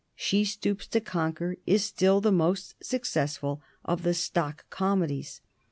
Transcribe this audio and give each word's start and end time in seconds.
"She 0.15 0.45
Stoops 0.45 0.87
to 0.87 0.99
Conquer" 0.99 1.57
is 1.67 1.83
still 1.83 2.21
the 2.21 2.31
most 2.31 2.73
successful 2.83 3.61
of 3.85 4.01
the 4.01 4.15
stock 4.15 4.67
comedies. 4.71 5.41